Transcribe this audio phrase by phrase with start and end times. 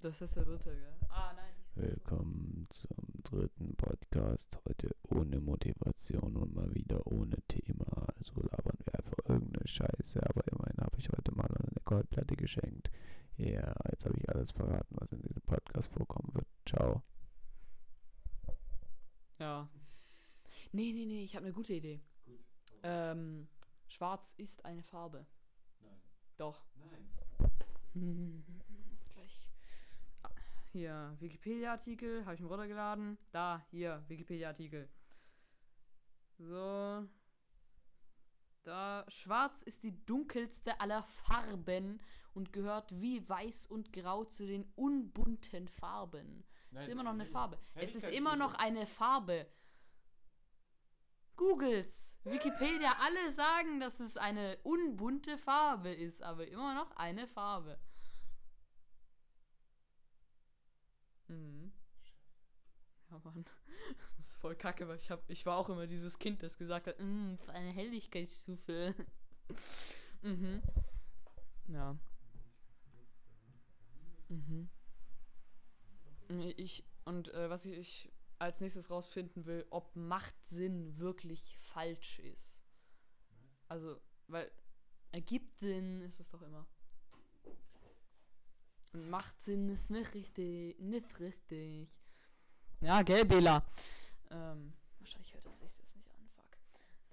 [0.00, 0.96] Das ist der dritte, gell?
[1.10, 1.52] Ah, nein.
[1.74, 4.58] Willkommen zum dritten Podcast.
[4.66, 8.06] Heute ohne Motivation und mal wieder ohne Thema.
[8.16, 10.26] Also labern wir einfach irgendeine Scheiße.
[10.26, 12.90] Aber immerhin habe ich heute mal eine Goldplatte geschenkt.
[13.36, 16.46] Ja, jetzt habe ich alles verraten, was in diesem Podcast vorkommen wird.
[16.64, 17.02] Ciao.
[19.38, 19.68] Ja.
[20.72, 22.00] Nee, nee, nee, ich habe eine gute Idee.
[22.24, 22.40] Gut.
[22.82, 23.46] Ähm,
[23.88, 25.26] schwarz ist eine Farbe.
[26.34, 26.38] Nein.
[26.38, 26.60] Doch.
[26.76, 27.52] Nein.
[27.94, 28.44] Hm,
[29.12, 29.50] Gleich.
[30.22, 30.30] Ah,
[30.72, 33.18] Hier, Wikipedia-Artikel, habe ich mir runtergeladen.
[33.30, 34.88] Da, hier, Wikipedia-Artikel.
[36.38, 37.06] So.
[38.64, 42.00] Da, schwarz ist die dunkelste aller Farben
[42.32, 46.44] und gehört wie weiß und grau zu den unbunten Farben.
[46.72, 47.58] ist immer noch eine Farbe.
[47.74, 49.46] Es ist immer noch eine Farbe.
[51.36, 57.78] Googles, Wikipedia, alle sagen, dass es eine unbunte Farbe ist, aber immer noch eine Farbe.
[61.28, 61.72] Mhm.
[63.10, 63.44] Ja, Mann.
[64.16, 66.86] Das ist voll kacke, weil ich, hab, ich war auch immer dieses Kind, das gesagt
[66.86, 68.94] hat, "Mm, eine Helligkeitsstufe.
[70.22, 70.62] mhm.
[71.68, 71.96] Ja.
[74.28, 74.68] Mhm.
[76.56, 82.64] Ich, und äh, was ich, ich als nächstes rausfinden will, ob Machtsinn wirklich falsch ist.
[83.68, 84.50] Also, weil
[85.12, 86.66] ergibt Sinn ist es doch immer.
[88.92, 91.88] Und Machtsinn ist nicht richtig, nicht richtig.
[92.80, 93.64] Ja, gell, Bela?
[94.30, 96.56] Ähm, wahrscheinlich hört er sich das nicht an, fuck.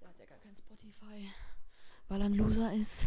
[0.00, 1.32] Der hat ja gar kein Spotify,
[2.08, 3.06] weil er ein Loser ist.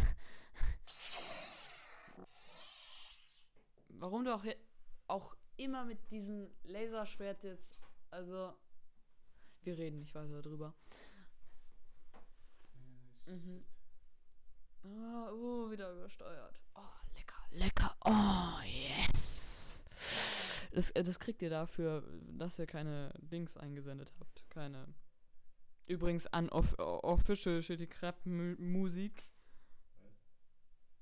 [3.90, 4.44] Warum du auch,
[5.08, 7.75] auch immer mit diesem Laserschwert jetzt,
[8.16, 8.54] also,
[9.64, 10.74] wir reden nicht weiter drüber.
[13.26, 13.66] Mhm.
[14.84, 16.62] Uh, wieder übersteuert.
[16.76, 16.82] Oh,
[17.16, 17.96] lecker, lecker.
[18.06, 19.84] Oh, yes.
[20.72, 22.04] Das, äh, das kriegt ihr dafür,
[22.38, 24.50] dass ihr keine Dings eingesendet habt.
[24.50, 24.94] Keine.
[25.88, 29.24] Übrigens an off Official Shitty Crap Mu Musik.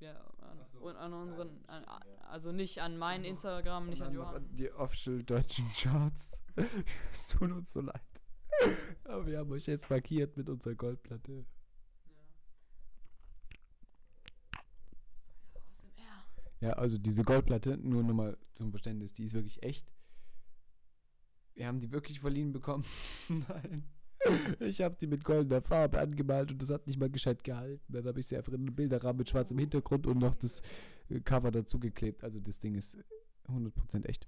[0.04, 0.88] Ja, an, so.
[0.88, 1.64] an unseren.
[1.68, 1.86] An,
[2.28, 4.56] also nicht an mein Und noch- Instagram, nicht an Johann.
[4.56, 6.42] Die official deutschen Charts.
[7.12, 8.02] es tut uns so leid.
[9.06, 11.46] Aber wir haben euch jetzt markiert mit unserer Goldplatte.
[16.60, 19.92] Ja, also diese Goldplatte, nur nochmal zum Verständnis, die ist wirklich echt.
[21.56, 22.86] Wir haben die wirklich verliehen bekommen.
[23.28, 23.84] Nein.
[24.60, 27.84] Ich habe die mit goldener Farbe angemalt und das hat nicht mal gescheit gehalten.
[27.90, 30.62] Dann habe ich sie einfach in einen Bilderrahmen mit schwarzem Hintergrund und noch das
[31.10, 32.24] äh, Cover dazu geklebt.
[32.24, 32.98] Also das Ding ist
[33.48, 34.28] 100% echt.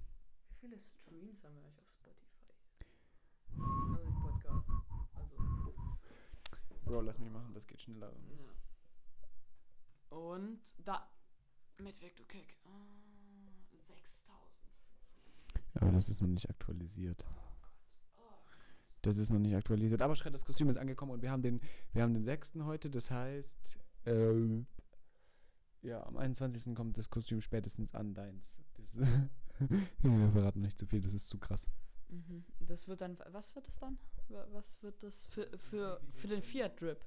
[0.60, 2.36] Wie viele Streams haben wir eigentlich auf Spotify?
[3.94, 4.70] Also nicht Podcast.
[5.14, 5.36] Also.
[6.84, 8.12] Bro, lass mich machen, das geht schneller.
[10.10, 10.16] Ja.
[10.16, 11.08] Und da.
[11.78, 12.56] Mit Victor Keck.
[12.64, 12.70] Ah,
[13.70, 14.34] 6500.
[15.74, 17.26] Aber das ist noch nicht aktualisiert.
[19.06, 20.02] Das ist noch nicht aktualisiert.
[20.02, 21.60] Aber Schritt, das Kostüm ist angekommen und wir haben den,
[21.92, 22.54] wir haben den 6.
[22.62, 22.90] heute.
[22.90, 24.64] Das heißt, äh,
[25.82, 26.74] ja, am 21.
[26.74, 28.58] kommt das Kostüm spätestens an deins.
[28.74, 28.98] Das,
[30.00, 31.68] wir verraten nicht zu viel, das ist zu krass.
[32.08, 32.44] Mhm.
[32.60, 33.18] Das wird dann.
[33.30, 33.98] Was wird das dann?
[34.28, 37.00] Wa- Was wird das für, für, für den Fiat Drip?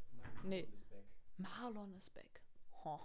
[0.43, 0.67] Nee.
[1.37, 2.41] Marlon ist back.
[2.83, 2.99] Ho.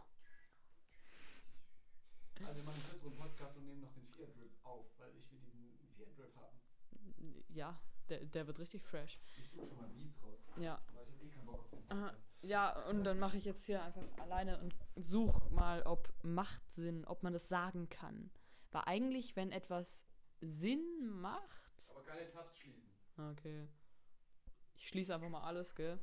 [2.41, 5.31] Also wir machen einen kürzeren Podcast und nehmen noch den Fiat Drip auf, weil ich
[5.31, 6.59] will diesen Fiat Drip haben.
[7.49, 9.19] Ja, der, der wird richtig fresh.
[9.39, 10.81] Ich suche schon mal Beats raus, Ja.
[10.95, 12.07] weil ich habe eh keinen Bock auf den Aha.
[12.09, 12.25] Podcast.
[12.43, 17.05] Ja, und dann mache ich jetzt hier einfach alleine und such mal, ob macht Sinn,
[17.07, 18.31] ob man das sagen kann.
[18.71, 20.05] Weil eigentlich, wenn etwas
[20.41, 21.91] Sinn macht.
[21.91, 22.91] Aber keine Tabs schließen.
[23.17, 23.67] Okay.
[24.75, 25.99] Ich schließe einfach mal alles, gell?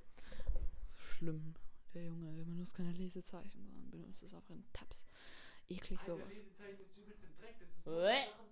[0.96, 1.54] Schlimm.
[1.94, 5.08] Der Junge, der benutzt keine Lesezeichen, sondern benutzt es einfach in Tabs.
[5.68, 6.26] Eklig sowas.
[6.26, 8.26] Lesezeichen ist übelst im Dreck, das ist nur Bäh.
[8.30, 8.46] Sachen.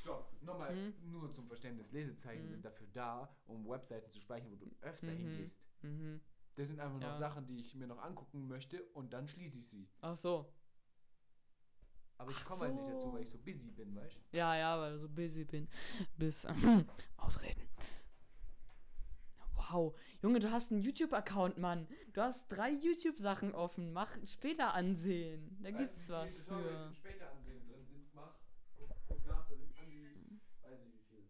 [0.00, 0.94] Stopp, nochmal, Hm?
[1.10, 1.92] nur zum Verständnis.
[1.92, 2.48] Lesezeichen Hm.
[2.48, 5.16] sind dafür da, um Webseiten zu speichern, wo du öfter Mhm.
[5.16, 5.60] hingehst.
[5.82, 6.20] Mhm.
[6.56, 7.08] Das sind einfach Ja.
[7.10, 9.88] noch Sachen, die ich mir noch angucken möchte und dann schließe ich sie.
[10.00, 10.52] Ach so.
[12.16, 12.92] Aber ich komme halt nicht so.
[12.92, 14.36] dazu, weil ich so busy bin, weißt du?
[14.36, 15.68] Ja, ja, weil ich so busy bin.
[16.16, 16.46] Bis.
[17.16, 17.68] Ausreden.
[19.54, 19.96] Wow.
[20.22, 21.86] Junge, du hast einen YouTube-Account, Mann.
[22.14, 23.92] Du hast drei YouTube-Sachen offen.
[23.92, 25.58] Mach später ansehen.
[25.62, 26.90] Da gibt's was für.
[26.94, 28.34] später ansehen drin sind, mach.
[28.76, 31.28] Guck, guck nach, da sind an die, weiß nicht wie viel.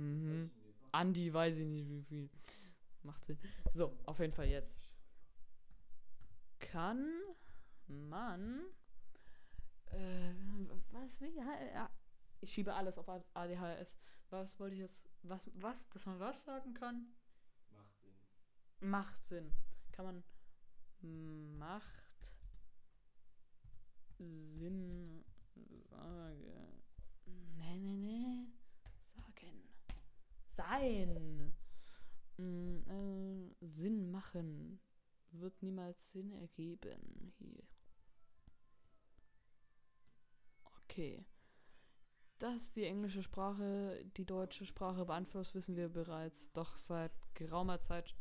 [0.00, 0.50] Mhm.
[0.92, 2.30] Andi, weiß ich nicht wie viel.
[3.02, 3.38] Macht Sinn.
[3.70, 4.82] So, auf jeden Fall jetzt.
[6.58, 7.22] Kann
[7.86, 8.60] man.
[9.86, 10.32] Äh,
[10.90, 11.32] was will
[12.40, 13.98] Ich schiebe alles auf ADHS.
[14.30, 15.08] Was wollte ich jetzt.
[15.22, 15.88] Was, was?
[15.90, 17.06] Dass man was sagen kann?
[17.70, 18.90] Macht Sinn.
[18.90, 19.52] Macht Sinn.
[19.92, 20.24] Kann man
[21.58, 22.34] macht
[24.18, 25.24] Sinn
[25.88, 26.80] sage.
[27.56, 28.59] Nee, nee, nee.
[30.60, 31.54] Sein.
[32.36, 34.80] Mm, äh, Sinn machen
[35.32, 37.62] wird niemals Sinn ergeben hier.
[40.82, 41.24] Okay.
[42.38, 46.52] Dass die englische Sprache die deutsche Sprache beeinflusst, wissen wir bereits.
[46.52, 48.14] Doch seit geraumer Zeit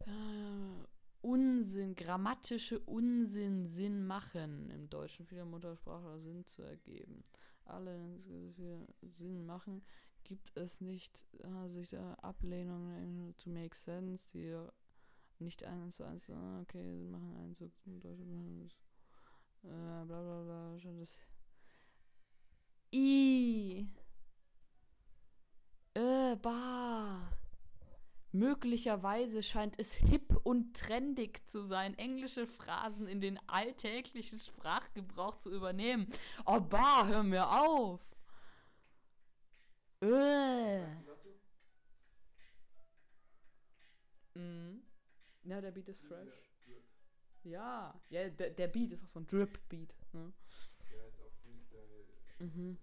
[0.00, 0.86] äh,
[1.20, 7.24] Unsinn, grammatische Unsinn Sinn machen im Deutschen viele Muttersprachler Sinn zu ergeben.
[7.64, 7.98] Alle
[9.02, 9.82] Sinn machen
[10.28, 14.54] gibt es nicht äh, sich äh, Ablehnungen to make sense, die
[15.38, 16.28] nicht eins zu eins,
[16.60, 18.70] okay, machen Einzug im Deutschen,
[19.64, 21.20] äh, bla bla bla, schon das
[22.94, 23.88] I.
[25.94, 27.32] Äh, bah.
[28.30, 35.50] Möglicherweise scheint es hip und trendig zu sein, englische Phrasen in den alltäglichen Sprachgebrauch zu
[35.50, 36.06] übernehmen.
[36.44, 38.07] Oh, bah, hör mir auf.
[40.00, 40.86] Äh.
[44.34, 44.82] Mhm.
[45.42, 46.28] Ja, der Beat ist fresh.
[47.42, 49.94] Ja, ja der, der Beat ist auch so ein Drip-Beat.
[50.12, 50.32] Ne?
[50.90, 52.06] Der ist auch Freestyle.
[52.38, 52.78] Mhm.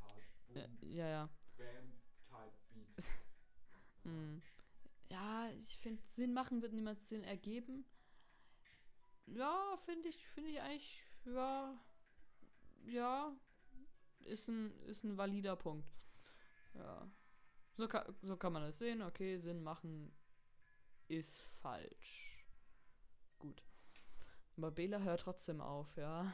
[0.00, 0.22] Hard,
[0.54, 1.08] Ja, ja.
[1.08, 1.30] ja.
[1.56, 3.12] Bam-Type-Beat.
[4.04, 4.40] Mm.
[5.10, 7.84] Ja, ich finde, Sinn machen wird niemals Sinn ergeben.
[9.26, 11.78] Ja, finde ich, finde ich eigentlich, ja,
[12.86, 13.36] ja,
[14.24, 15.97] ist ein, ist ein valider Punkt.
[16.74, 17.10] Ja.
[17.76, 19.02] So kann, so kann man das sehen.
[19.02, 20.12] Okay, Sinn machen
[21.08, 22.46] ist falsch.
[23.38, 23.62] Gut.
[24.56, 26.32] Aber Bela hört trotzdem auf, ja.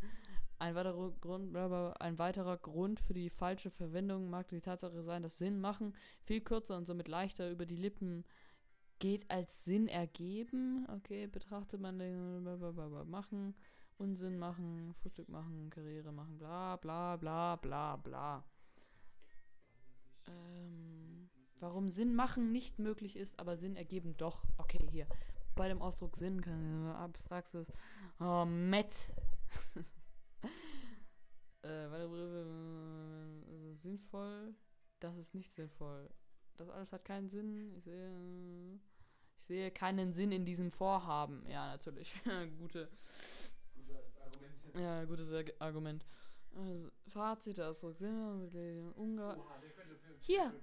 [0.58, 5.38] Ein weiterer Grund, ein weiterer Grund für die falsche Verwendung mag die Tatsache sein, dass
[5.38, 8.26] Sinn machen viel kürzer und somit leichter über die Lippen
[8.98, 10.86] geht als Sinn ergeben.
[10.96, 12.44] Okay, betrachtet man den
[13.08, 13.54] machen,
[13.96, 18.44] Unsinn machen, Frühstück machen, Karriere machen, bla bla bla bla bla.
[20.30, 21.28] Ähm,
[21.58, 24.44] warum Sinn machen nicht möglich ist, aber Sinn ergeben doch.
[24.58, 25.06] Okay, hier.
[25.56, 27.66] Bei dem Ausdruck Sinn kann abstraktes.
[28.20, 29.10] Oh, Matt.
[31.62, 34.54] äh, äh, also sinnvoll,
[35.00, 36.08] das ist nicht sinnvoll.
[36.56, 37.74] Das alles hat keinen Sinn.
[37.76, 38.78] Ich sehe,
[39.36, 41.44] ich sehe keinen Sinn in diesem Vorhaben.
[41.48, 42.14] Ja, natürlich.
[42.58, 42.90] Gute,
[43.74, 44.76] Gutes Argument.
[44.76, 46.06] ja, gutes Arg- Argument.
[46.56, 47.96] Also, Fazit, der Ausdruck
[48.96, 49.36] Ungar.
[49.60, 50.54] Der könnte für Hier.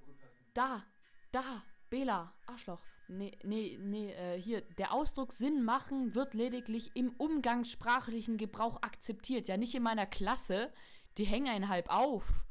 [0.54, 0.84] Da,
[1.32, 2.82] da, Bela, Arschloch.
[3.08, 9.48] Nee, nee, nee, äh, hier, der Ausdruck Sinn machen wird lediglich im umgangssprachlichen Gebrauch akzeptiert.
[9.48, 10.74] Ja, nicht in meiner Klasse.
[11.18, 12.44] Die hängen einen halb auf.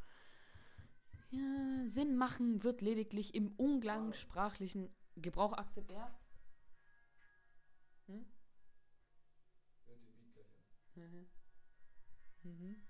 [1.30, 5.98] Ja, Sinn machen wird lediglich im umgangssprachlichen Gebrauch akzeptiert.
[5.98, 6.18] Ja?
[8.06, 8.26] Hm?
[10.94, 11.26] Mhm.
[12.42, 12.85] Mhm.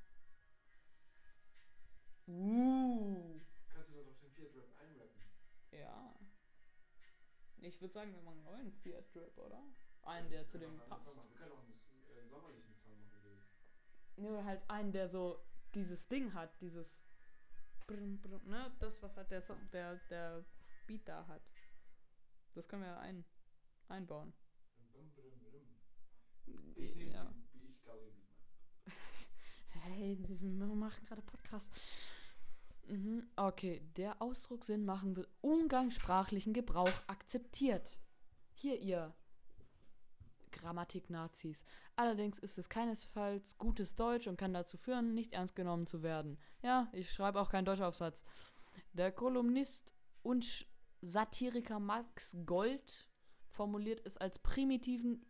[2.28, 3.40] Uh.
[3.68, 5.22] Kannst du doch auf den Fiat Rap einrappen?
[5.70, 6.14] Ja.
[7.60, 9.62] Ich würde sagen, wir machen einen neuen Fiat Drip, oder?
[10.02, 11.06] Einen, der zu dem passt.
[11.06, 11.80] Wir können auch einen
[12.10, 13.42] äh, sommerlichen Song machen, Felix.
[14.16, 15.40] Nur halt einen, der so
[15.74, 17.04] dieses Ding hat, dieses
[17.86, 18.72] Brum, Brum, ne?
[18.80, 20.44] Das, was halt der, Song, der, der
[20.86, 21.42] Beat da hat.
[22.54, 23.24] Das können wir ein,
[23.88, 24.32] einbauen.
[24.92, 26.74] Brum, brum, brum.
[26.74, 27.32] Ich nehme ja.
[27.68, 28.12] ich glaube.
[29.82, 31.70] Hey, wir machen gerade Podcast.
[32.88, 33.28] Mhm.
[33.36, 37.98] Okay, der Ausdruck Sinn machen wird umgangssprachlichen Gebrauch akzeptiert.
[38.54, 39.14] Hier ihr
[40.52, 41.64] Grammatik-Nazis.
[41.96, 46.38] Allerdings ist es keinesfalls gutes Deutsch und kann dazu führen, nicht ernst genommen zu werden.
[46.62, 48.24] Ja, ich schreibe auch keinen Deutschaufsatz.
[48.92, 50.66] Der Kolumnist und
[51.02, 53.08] Satiriker Max Gold
[53.48, 55.26] formuliert es als primitiven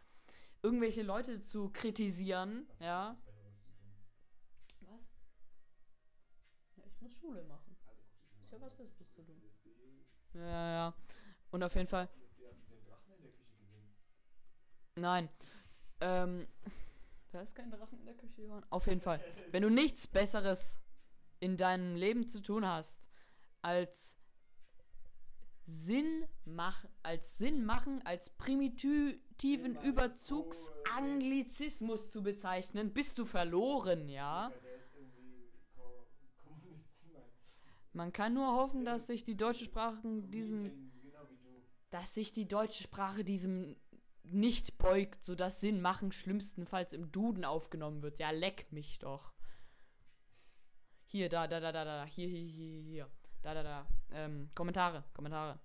[0.62, 3.16] irgendwelche Leute zu kritisieren, Was ja.
[4.80, 5.00] Was?
[6.76, 7.76] Ja, ich muss Schule machen.
[7.86, 8.02] Also,
[8.44, 8.66] Ich mal hab an.
[8.66, 9.42] was Besseres zu tun.
[10.34, 10.94] Ja, ja, ja.
[11.50, 12.08] Und auf jeden Fall,
[14.96, 15.28] nein.
[16.00, 16.46] Ähm,
[17.34, 18.64] da ist kein Drachen in der Küche, Johann.
[18.70, 19.20] Auf jeden Fall.
[19.50, 20.78] Wenn du nichts Besseres
[21.40, 23.10] in deinem Leben zu tun hast,
[23.60, 24.16] als
[25.66, 34.52] Sinn machen, als Sinn machen, als primitiven Überzugsanglizismus zu bezeichnen, bist du verloren, ja?
[37.92, 41.26] Man kann nur hoffen, dass sich die deutsche Sprache diesem, Genau
[41.90, 43.74] dass sich die deutsche Sprache diesem
[44.24, 48.18] nicht beugt, sodass Sinn machen schlimmstenfalls im Duden aufgenommen wird.
[48.18, 49.32] Ja, leck mich doch.
[51.06, 53.10] Hier, da, da, da, da, da, hier, hier, hier, hier,
[53.42, 53.86] da, da, da.
[54.12, 55.58] Ähm, Kommentare, Kommentare.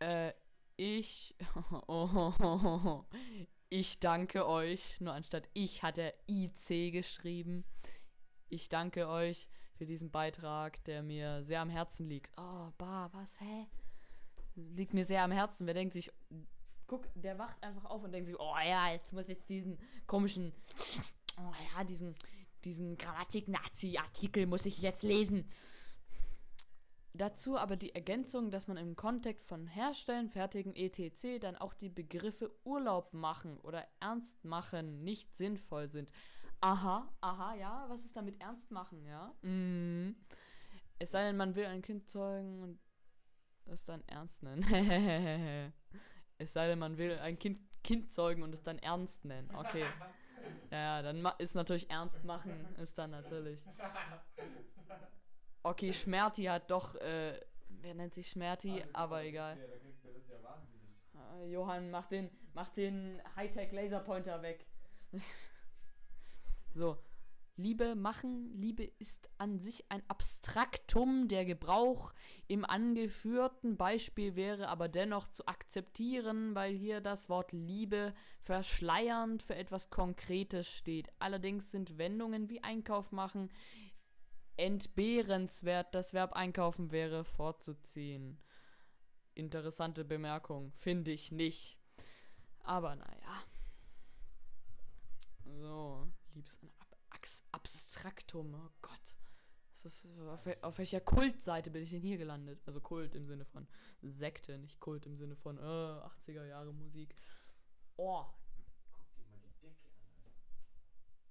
[0.00, 0.32] Äh,
[0.76, 1.34] ich,
[1.86, 3.04] oh,
[3.68, 5.00] ich danke euch.
[5.00, 7.64] Nur anstatt ich hat er IC geschrieben.
[8.48, 12.36] Ich danke euch für diesen Beitrag, der mir sehr am Herzen liegt.
[12.36, 13.66] Oh, bah, was, hä?
[14.54, 15.66] Liegt mir sehr am Herzen.
[15.66, 16.10] Wer denkt sich,
[16.90, 19.78] guck, der wacht einfach auf und denkt sich, oh ja, jetzt muss ich diesen
[20.08, 20.52] komischen,
[21.38, 22.16] oh ja, diesen,
[22.64, 25.48] diesen Grammatik-Nazi-Artikel muss ich jetzt lesen.
[27.12, 31.38] Dazu aber die Ergänzung, dass man im Kontext von Herstellen, Fertigen, etc.
[31.40, 36.10] dann auch die Begriffe Urlaub machen oder ernst machen nicht sinnvoll sind.
[36.60, 39.32] Aha, aha, ja, was ist damit ernst machen, ja?
[39.42, 40.16] Mhm.
[40.98, 42.80] Es sei denn, man will ein Kind zeugen und
[43.66, 44.64] es dann ernst nennen.
[46.40, 49.50] es sei denn, man will ein Kind, kind zeugen und es dann ernst nennen.
[49.54, 49.84] Okay.
[50.72, 53.62] Ja, dann ist natürlich ernst machen, ist dann natürlich.
[55.62, 59.56] Okay, Schmerti hat doch, äh, wer nennt sich Schmerti, aber egal.
[59.56, 60.96] Da kriegst du das ja wahnsinnig.
[61.34, 64.66] Äh, Johann, mach den, mach den Hightech Laserpointer weg.
[66.72, 66.98] so.
[67.60, 71.28] Liebe machen, Liebe ist an sich ein Abstraktum.
[71.28, 72.12] Der Gebrauch
[72.48, 79.54] im angeführten Beispiel wäre aber dennoch zu akzeptieren, weil hier das Wort Liebe verschleiernd für
[79.54, 81.12] etwas Konkretes steht.
[81.18, 83.50] Allerdings sind Wendungen wie Einkauf machen
[84.60, 85.94] entbehrenswert.
[85.94, 88.38] Das Verb einkaufen wäre vorzuziehen.
[89.34, 90.72] Interessante Bemerkung.
[90.72, 91.78] Finde ich nicht.
[92.62, 93.44] Aber naja.
[95.44, 96.60] So, liebes
[97.52, 98.54] Abstraktum.
[98.54, 99.18] Oh Gott.
[99.72, 102.60] Das ist, auf, auf welcher Kultseite bin ich denn hier gelandet?
[102.66, 103.66] Also Kult im Sinne von
[104.02, 107.14] Sekte, nicht Kult im Sinne von äh, 80er Jahre Musik.
[107.96, 108.26] Oh,
[108.92, 110.44] Guck dir mal die Decke an, Alter.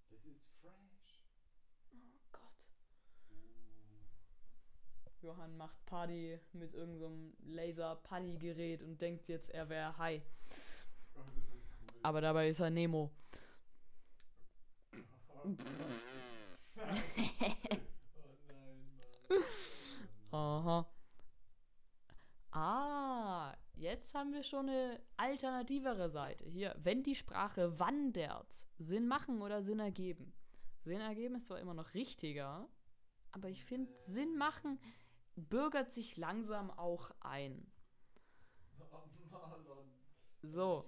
[0.09, 1.21] Das ist fresh.
[1.93, 2.41] oh Gott.
[5.21, 10.23] Johann macht Party mit irgendeinem Laser-Party-Gerät und denkt jetzt, er wäre high.
[11.15, 11.61] Oh, cool.
[12.01, 13.11] Aber dabei ist er Nemo.
[15.45, 15.51] oh
[18.47, 19.43] nein, Mann.
[20.31, 20.87] Aha.
[22.51, 26.45] Ah, jetzt haben wir schon eine alternativere Seite.
[26.45, 30.33] Hier, wenn die Sprache wandert, Sinn machen oder Sinn ergeben.
[30.83, 32.67] Sinn ergeben ist zwar immer noch richtiger,
[33.31, 34.79] aber ich finde, Sinn machen
[35.35, 37.71] bürgert sich langsam auch ein.
[40.41, 40.85] So,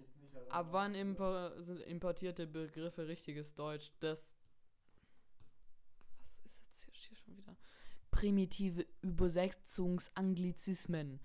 [0.50, 3.92] ab wann importierte Begriffe richtiges Deutsch?
[4.00, 4.36] Das.
[6.52, 7.56] Ist jetzt hier, hier schon wieder?
[8.12, 11.22] Primitive Übersetzungsanglizismen.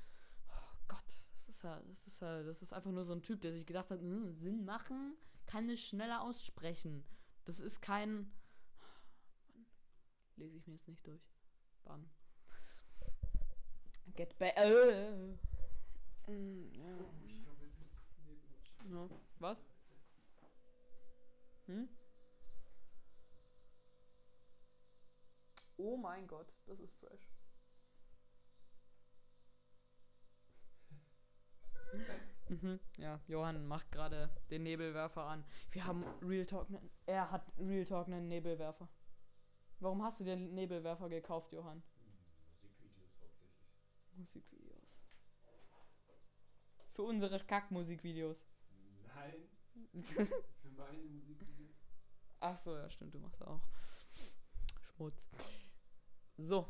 [0.48, 1.02] Oh Gott,
[1.32, 3.66] das ist ja, das ist ja, das ist einfach nur so ein Typ, der sich
[3.66, 7.04] gedacht hat, hm, Sinn machen, kann es schneller aussprechen.
[7.44, 8.30] Das ist kein.
[9.48, 9.66] Mann,
[10.36, 11.28] lese ich mir jetzt nicht durch.
[11.84, 12.08] Bam.
[14.14, 14.56] Get back.
[14.56, 15.34] Äh.
[16.28, 16.98] Mm, ja.
[16.98, 17.44] Oh, ich
[18.92, 19.08] Ja.
[19.40, 19.64] Was?
[21.66, 21.88] Hm?
[25.78, 27.28] Oh mein Gott, das ist fresh.
[32.48, 35.44] mhm, ja, Johann macht gerade den Nebelwerfer an.
[35.70, 36.68] Wir haben Real Talk.
[37.06, 38.88] Er hat Real Talk einen Nebelwerfer.
[39.80, 41.82] Warum hast du den Nebelwerfer gekauft, Johann?
[42.48, 43.60] Musikvideos hauptsächlich.
[44.12, 45.02] Musikvideos.
[46.92, 48.46] Für unsere Kackmusikvideos.
[49.14, 49.48] Nein,
[50.02, 51.76] für meine Musikvideos.
[52.40, 53.60] Ach so, ja, stimmt, du machst auch
[54.96, 55.28] Schmutz.
[56.36, 56.66] So.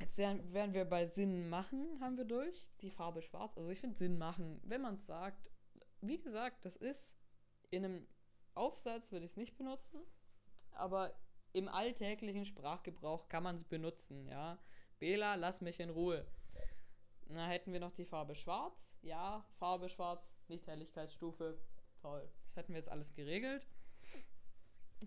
[0.00, 2.70] Jetzt wären wir bei Sinn machen, haben wir durch.
[2.80, 3.56] Die Farbe schwarz.
[3.58, 5.50] Also ich finde Sinn machen, wenn man es sagt.
[6.00, 7.18] Wie gesagt, das ist
[7.70, 8.06] in einem
[8.54, 10.00] Aufsatz würde ich es nicht benutzen,
[10.72, 11.14] aber
[11.52, 14.58] im alltäglichen Sprachgebrauch kann man es benutzen, ja.
[14.98, 16.26] Bela, lass mich in Ruhe.
[17.26, 18.98] Na, hätten wir noch die Farbe schwarz.
[19.02, 21.58] Ja, Farbe schwarz, nicht Helligkeitsstufe.
[22.00, 22.28] Toll.
[22.46, 23.66] Das hätten wir jetzt alles geregelt.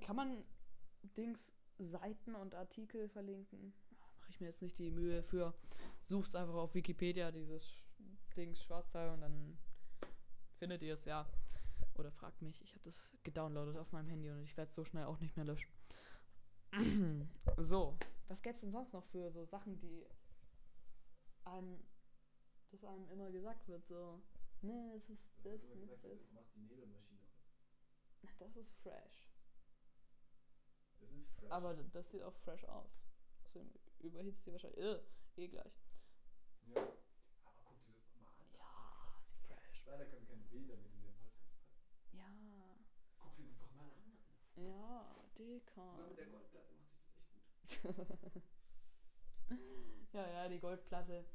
[0.02, 0.44] Kann man
[1.18, 1.52] Dings
[1.86, 3.74] Seiten und Artikel verlinken?
[4.20, 5.54] Mache ich mir jetzt nicht die Mühe für.
[6.04, 7.74] Such's einfach auf Wikipedia, dieses
[8.36, 9.58] Dings Schwarzteil und dann
[10.58, 11.28] findet ihr es ja.
[11.96, 12.62] Oder fragt mich.
[12.62, 15.46] Ich habe das gedownloadet auf meinem Handy und ich werde so schnell auch nicht mehr
[15.46, 15.72] löschen.
[17.58, 17.98] so,
[18.28, 20.06] was gäbe es denn sonst noch für so Sachen, die
[21.44, 21.84] einem,
[22.72, 24.22] das einem immer gesagt wird, so,
[24.62, 26.12] ne, das ist Das, das, das, nicht gesagt, das.
[26.12, 27.20] das macht die Nebelmaschine.
[28.40, 29.31] Das ist fresh.
[31.52, 32.98] Aber das sieht auch fresh aus.
[33.44, 34.80] Aus dem überhitzt die wahrscheinlich.
[34.80, 35.00] Äh,
[35.36, 35.82] eh gleich.
[36.68, 36.82] Ja.
[37.44, 38.48] Aber guck dir das doch mal an.
[38.58, 39.84] Ja, sie fresh.
[39.86, 42.18] Leider können wir keine Bilder mit in den Podcast packen.
[42.18, 42.78] Ja.
[43.18, 44.18] Guck dir das doch mal an.
[44.56, 45.82] Ja, Deka.
[45.82, 48.44] Zusammen mit der Goldplatte macht sich das echt gut.
[50.14, 51.26] ja, ja, die Goldplatte.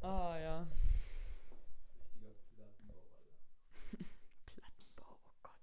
[0.00, 0.66] Ah, ja.
[2.22, 3.32] Richtiger Plattenbau, Alter.
[4.46, 5.60] Plattenbau, oh Gott.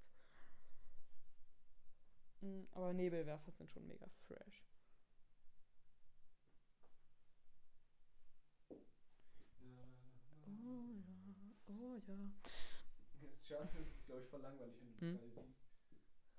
[1.90, 2.25] Mm,
[2.72, 4.64] Aber Nebelwerfer sind schon mega fresh.
[10.48, 11.34] Oh ja,
[11.68, 12.16] oh ja.
[13.14, 15.20] Es ist schade, es ist, glaube ich, voll langweilig, wenn du das Hm.
[15.34, 15.40] siehst.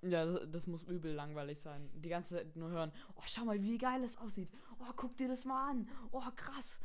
[0.03, 1.89] Ja, das, das muss übel langweilig sein.
[2.01, 2.91] Die ganze Zeit nur hören.
[3.15, 4.49] Oh, schau mal, wie geil es aussieht.
[4.79, 5.89] Oh, guck dir das mal an.
[6.11, 6.79] Oh, krass.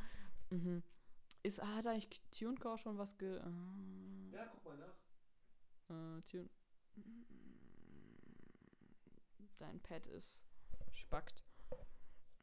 [0.50, 0.83] Mhm.
[1.42, 3.37] Ist, hat eigentlich TuneCore schon was ge...
[3.37, 6.16] Äh, Ja, guck mal nach.
[6.19, 6.49] äh, Tune...
[9.62, 10.45] Dein Pad ist
[10.90, 11.45] spackt.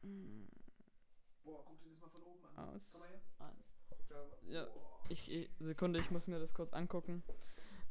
[0.03, 0.45] Mm,
[1.43, 2.69] Boah, guck dir das mal von oben an.
[2.69, 2.93] Aus.
[2.93, 3.21] Komm mal her.
[3.39, 3.55] An.
[4.47, 4.67] Ja.
[5.09, 7.21] Ich, ich, Sekunde, ich muss mir das kurz angucken.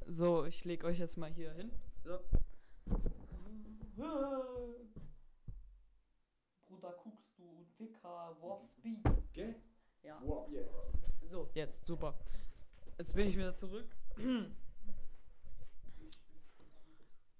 [0.06, 1.70] So, ich leg euch jetzt mal hier hin.
[2.04, 2.18] So.
[6.66, 9.04] Bruder, guckst du, dicker Warp Speed.
[9.34, 9.60] Gell?
[10.02, 10.22] Ja.
[10.22, 10.80] Wow, jetzt.
[11.26, 12.18] So, jetzt, super.
[12.96, 13.94] Jetzt bin ich wieder zurück.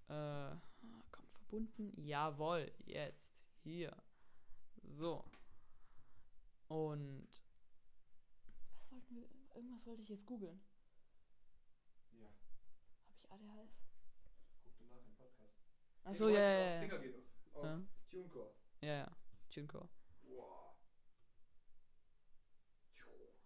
[0.09, 0.51] äh,
[1.49, 1.93] verbunden.
[1.97, 3.47] Jawohl, jetzt.
[3.63, 3.97] Hier.
[4.83, 5.25] So.
[6.69, 7.29] Und.
[8.91, 9.29] Was wollten wir.
[9.55, 10.61] Irgendwas wollte ich jetzt googeln.
[12.13, 12.29] Ja.
[13.31, 13.71] Habe ich ADHS?
[14.63, 15.57] Guck dir nach im Podcast.
[16.05, 16.75] Achso, ja, du ja, ja.
[16.75, 17.29] Auf Dinger gehen.
[17.55, 17.83] Auf Ja.
[18.11, 18.55] TuneCore.
[18.83, 19.17] Ja, ja.
[19.51, 19.89] TuneCore.
[20.23, 20.77] Wow.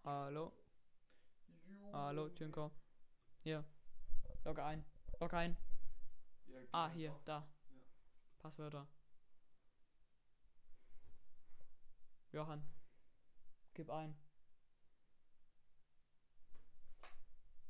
[0.03, 0.51] Hallo.
[1.93, 2.71] Hallo, TuneCore.
[3.43, 3.63] Hier.
[4.43, 4.85] Log ein.
[5.19, 5.57] Log ein.
[6.47, 7.47] Ja, Ah, hier, da.
[8.43, 8.85] Passwörter.
[12.33, 12.61] Johann.
[13.73, 14.13] Gib ein.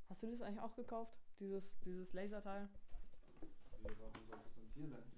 [0.10, 1.16] Hast du das eigentlich auch gekauft?
[1.40, 2.70] Dieses, dieses Laserteil?
[3.84, 5.12] Nee, warum sollte es sonst hier sein?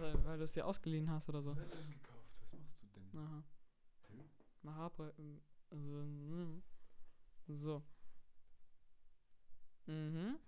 [0.00, 1.56] Weil, weil du es dir ausgeliehen hast oder so.
[1.56, 2.26] Wer denn gekauft?
[2.40, 3.16] Was machst du denn?
[3.16, 3.44] Aha.
[4.08, 4.24] Hä?
[4.62, 4.98] Mach ab.
[5.00, 5.40] äh,
[5.70, 6.62] Also,
[7.46, 7.82] so.
[9.86, 10.38] Mhm.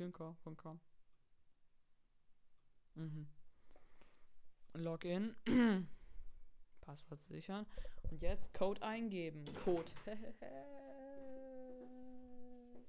[0.00, 0.80] Tunecore.com.
[2.94, 3.26] Mhm.
[4.72, 5.36] Login.
[6.80, 7.66] Passwort sichern.
[8.10, 9.44] Und jetzt Code eingeben.
[9.62, 9.92] Code.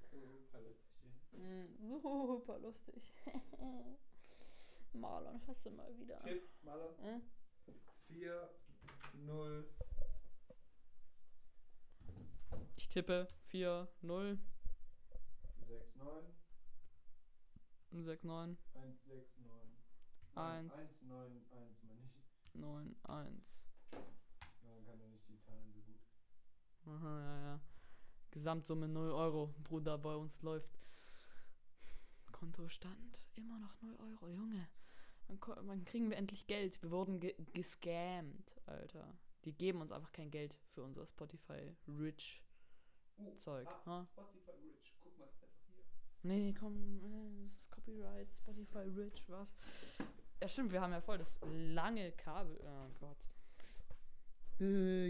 [0.10, 1.68] Super lustig hier.
[2.02, 3.14] Super lustig.
[4.94, 6.18] Marlon, hast du mal wieder.
[6.20, 6.96] Tipp, Marlon.
[7.00, 7.22] Hm?
[8.08, 8.50] 4,
[9.26, 9.70] 0,
[12.78, 14.40] Ich tippe 4, 0,
[15.68, 16.41] 6, 9,
[17.92, 19.52] 6, 9, 1, 6, 9.
[20.36, 20.74] Eins.
[20.74, 22.16] 1, 9, 1 mal nicht.
[22.54, 23.60] 9, 1.
[24.64, 26.00] Man kann ja nicht die Zahlen so gut.
[26.86, 27.62] Aha, ja, ja.
[28.32, 30.80] Gesamtsumme 0 Euro, Bruder, bei uns läuft.
[32.32, 34.68] Kontostand immer noch 0 Euro, Junge.
[35.28, 36.82] Wann, kriegen wir endlich Geld?
[36.82, 39.18] Wir wurden ge gescammt, Alter.
[39.46, 42.42] Die geben uns einfach kein Geld für unser Spotify Rich
[43.18, 43.68] Uh, Zeug.
[43.68, 44.06] ah, Ha?
[44.14, 44.96] Spotify Rich.
[45.00, 45.84] Guck mal einfach hier.
[46.24, 47.31] Nee, komm, äh,
[47.92, 49.54] Copyright, Spotify Rich, was?
[50.42, 52.58] Ja, stimmt, wir haben ja voll das lange Kabel.
[52.64, 53.30] Oh Gott.
[54.62, 55.10] Äh,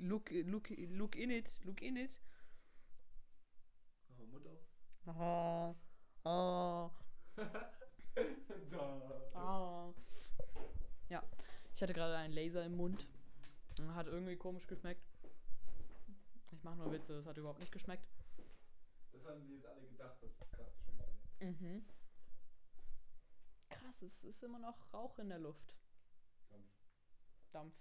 [0.00, 2.22] look, look, look in it, look in it.
[4.18, 4.60] Oh, Mund auf.
[5.04, 5.74] Ah,
[6.24, 6.90] ah,
[8.70, 9.02] da.
[9.34, 9.92] ah.
[11.10, 11.22] Ja,
[11.74, 13.06] ich hatte gerade einen Laser im Mund.
[13.94, 15.02] Hat irgendwie komisch geschmeckt.
[16.50, 18.08] Ich mache nur Witze, es hat überhaupt nicht geschmeckt.
[19.12, 21.60] Das haben sie jetzt alle gedacht, dass es krass geschmeckt hat.
[21.60, 21.84] Mhm.
[23.80, 25.74] Krass, es ist immer noch Rauch in der Luft.
[26.50, 26.66] Dampf.
[27.52, 27.74] Dampf.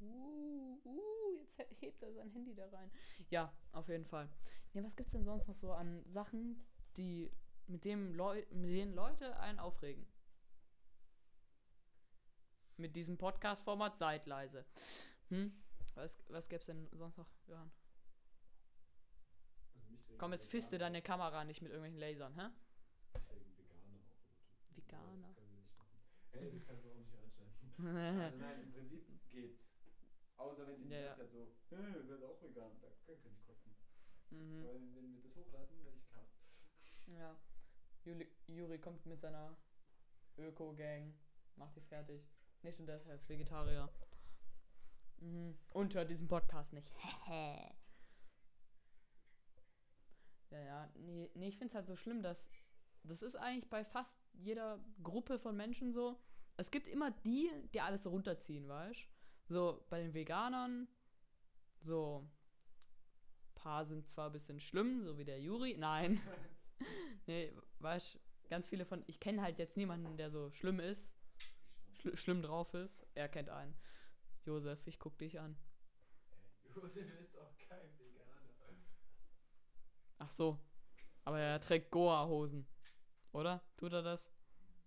[0.00, 2.90] Uh, uh, jetzt he- hebt er sein Handy da rein.
[3.30, 4.28] Ja, auf jeden Fall.
[4.74, 6.64] Ja, was gibt's denn sonst noch so an Sachen,
[6.96, 7.30] die
[7.68, 10.06] mit dem Leu mit denen Leute einen aufregen?
[12.78, 14.64] Mit diesem Podcast-Format seid leise.
[15.28, 15.52] Hm?
[15.94, 17.70] Was, was gäb's denn sonst noch, Johann?
[19.74, 22.46] Also Komm, jetzt fiste deine Kamera nicht mit irgendwelchen Lasern, hä?
[22.46, 23.22] auf.
[23.22, 24.06] Mich regen Veganer auf.
[24.70, 25.28] aber du- Veganer?
[25.28, 25.98] Das können wir nicht machen.
[26.32, 28.18] Hey, das kannst du auch nicht reinschneiden.
[28.20, 29.68] also nein, im Prinzip geht's.
[30.36, 32.72] Außer wenn die die Ja, ganze Zeit so, äh, wird auch vegan.
[32.80, 33.74] Da können wir nicht kotzen.
[34.30, 34.64] mhm.
[34.64, 36.36] Weil wenn wir das hochladen, werde ich gehasst.
[37.06, 37.36] Ja.
[38.04, 39.56] Juli, Juri kommt mit seiner
[40.36, 41.14] Öko-Gang,
[41.56, 42.22] macht die fertig.
[42.62, 43.88] Nicht und der ist jetzt Vegetarier.
[45.20, 45.56] Mhm.
[45.70, 46.90] Und hört diesen Podcast nicht.
[50.50, 50.90] ja, ja.
[50.94, 52.50] Nee, nee ich finde es halt so schlimm, dass
[53.04, 56.18] das ist eigentlich bei fast jeder Gruppe von Menschen so.
[56.56, 59.08] Es gibt immer die, die alles runterziehen, weißt
[59.48, 60.86] So bei den Veganern,
[61.80, 62.28] so
[63.54, 65.76] paar sind zwar ein bisschen schlimm, so wie der Juri.
[65.78, 66.20] Nein.
[67.26, 68.18] nee, weißt
[68.50, 69.02] ganz viele von.
[69.06, 71.14] Ich kenne halt jetzt niemanden, der so schlimm ist.
[71.94, 73.06] Schl schlimm drauf ist.
[73.14, 73.74] Er kennt einen.
[74.44, 75.56] Josef, ich guck dich an.
[76.74, 78.74] Josef ist auch kein Veganer.
[80.18, 80.58] Ach so.
[81.24, 82.66] Aber er trägt Goa-Hosen.
[83.32, 83.62] Oder?
[83.76, 84.32] Tut er das?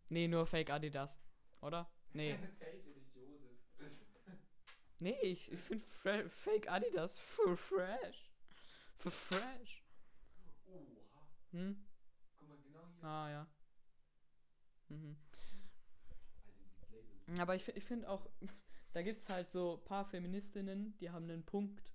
[0.10, 1.20] Nee, nur Fake Adidas.
[1.62, 1.90] Oder?
[2.14, 2.38] Nee.
[4.98, 8.32] Nee, ich, ich finde Fake Adidas für fresh.
[8.98, 9.84] Für fresh.
[10.68, 11.28] Oha.
[11.52, 11.86] Hm?
[12.40, 13.04] Guck mal, genau hier.
[13.04, 13.48] Ah, ja.
[14.88, 15.18] Mhm.
[17.40, 18.30] Aber ich, ich finde auch,
[18.94, 21.92] da gibt es halt so ein paar Feministinnen, die haben einen Punkt.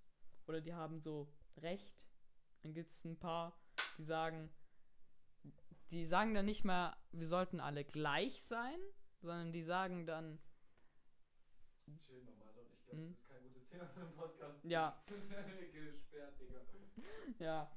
[0.47, 2.07] Oder die haben so Recht.
[2.63, 3.59] Dann gibt es ein paar,
[3.97, 4.51] die sagen,
[5.91, 8.79] die sagen dann nicht mehr, wir sollten alle gleich sein,
[9.21, 10.41] sondern die sagen dann,
[12.07, 12.49] Chill mal, Mann.
[12.73, 13.09] Ich glaube, Hm.
[13.11, 14.65] das ist kein gutes Thema für einen Podcast.
[14.65, 15.03] Ja.
[15.09, 16.61] Das ist ja gesperrt, Digga.
[17.39, 17.71] ja,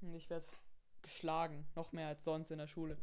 [0.00, 0.46] und ich werde
[1.02, 2.96] geschlagen, noch mehr als sonst in der Schule.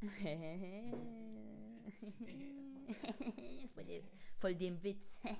[3.74, 4.04] voll, dem,
[4.38, 5.12] voll dem Witz.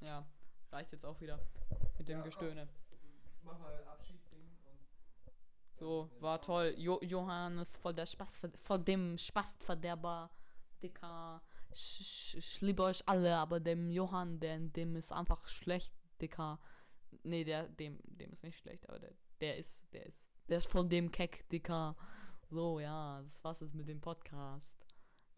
[0.00, 0.24] Ja,
[0.70, 1.40] reicht jetzt auch wieder
[1.98, 2.30] mit dem Ja, komm.
[2.30, 2.68] Gestöhne.
[3.48, 4.78] Mach mal Abschied-Ding und.
[5.72, 6.74] So, war toll.
[6.76, 10.30] Jo Johannes, voll der Spaß, voll dem Spastverderber,
[10.82, 11.42] Dicker.
[11.70, 16.58] Ich, ich, liebe euch alle, aber dem Johann, der, dem ist einfach schlecht, Dicker.
[17.22, 20.70] Nee, der, dem, dem ist nicht schlecht, aber der, der ist, der ist, der ist
[20.70, 21.96] von dem Keck, Dicker.
[22.50, 24.86] So, ja, das war's jetzt mit dem Podcast.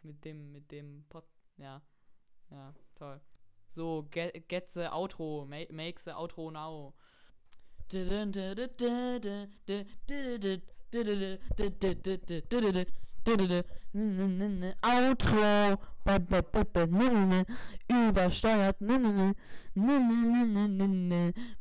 [0.03, 1.25] Mit dem, mit dem Pod,
[1.59, 1.83] ja.
[2.51, 3.20] Ja, toll.
[3.68, 6.94] So, get, get the outro, make, make the outro now.
[14.83, 15.79] Outro.
[17.88, 18.76] Übersteuert.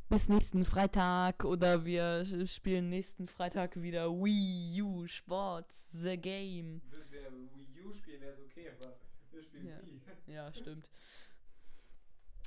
[0.10, 6.82] Bis nächsten Freitag oder wir spielen nächsten Freitag wieder Wii U Sports The Game.
[6.90, 8.96] Würden wir Wii U spielen, wäre es okay, aber
[9.32, 9.82] wir spielen Ja.
[9.82, 10.02] Wii.
[10.28, 10.88] Ja, stimmt.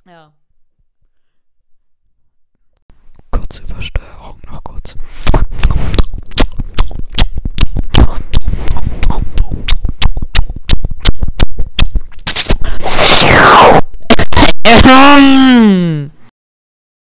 [0.05, 0.33] Ja.
[3.53, 4.95] Kurze Übersteuerung, noch kurz.